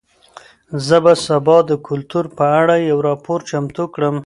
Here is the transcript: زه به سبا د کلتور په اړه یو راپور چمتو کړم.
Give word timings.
زه 0.85 0.97
به 1.03 1.13
سبا 1.25 1.57
د 1.69 1.71
کلتور 1.87 2.25
په 2.37 2.45
اړه 2.61 2.75
یو 2.89 2.97
راپور 3.09 3.39
چمتو 3.49 3.83
کړم. 3.93 4.15